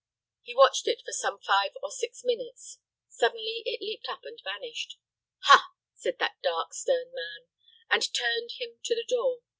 [0.41, 2.79] He watched it for some five or six minutes.
[3.07, 4.97] Suddenly it leaped up and vanished.
[5.43, 7.45] "Ha!" said that dark, stern man,
[7.87, 9.43] and turned him to the door.